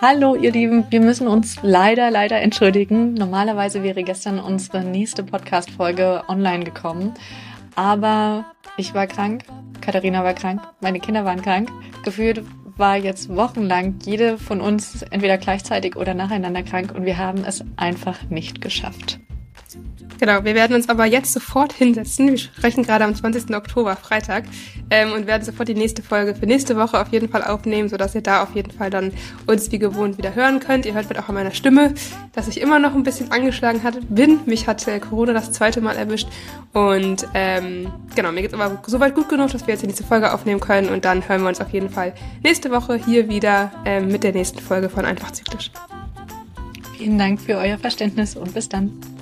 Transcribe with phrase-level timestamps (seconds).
[0.00, 3.14] Hallo ihr Lieben, wir müssen uns leider, leider entschuldigen.
[3.14, 7.14] Normalerweise wäre gestern unsere nächste Podcast-Folge online gekommen,
[7.74, 8.44] aber
[8.76, 9.44] ich war krank,
[9.80, 11.70] Katharina war krank, meine Kinder waren krank.
[12.04, 12.44] Gefühlt
[12.76, 17.64] war jetzt wochenlang jede von uns entweder gleichzeitig oder nacheinander krank und wir haben es
[17.76, 19.20] einfach nicht geschafft.
[20.20, 22.30] Genau, wir werden uns aber jetzt sofort hinsetzen.
[22.30, 23.54] Wir sprechen gerade am 20.
[23.54, 24.44] Oktober, Freitag,
[24.90, 28.14] ähm, und werden sofort die nächste Folge für nächste Woche auf jeden Fall aufnehmen, sodass
[28.14, 29.12] ihr da auf jeden Fall dann
[29.46, 30.86] uns wie gewohnt wieder hören könnt.
[30.86, 31.94] Ihr hört wird auch an meiner Stimme,
[32.32, 34.40] dass ich immer noch ein bisschen angeschlagen hatte, bin.
[34.46, 36.28] Mich hat äh, Corona das zweite Mal erwischt
[36.72, 40.32] und ähm, genau, mir geht's aber soweit gut genug, dass wir jetzt die nächste Folge
[40.32, 44.08] aufnehmen können und dann hören wir uns auf jeden Fall nächste Woche hier wieder ähm,
[44.08, 45.70] mit der nächsten Folge von Einfach Zyklisch.
[46.96, 49.13] Vielen Dank für euer Verständnis und bis dann.